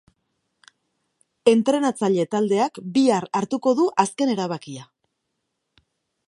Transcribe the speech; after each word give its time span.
Entrenatzaile 1.51 2.25
taldeak 2.35 2.81
bihar 2.97 3.29
hartuko 3.41 3.75
du 3.81 3.87
azken 4.05 4.33
erabakia. 4.39 4.89